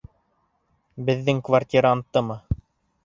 [1.09, 2.39] Беҙҙең квартиранттымы?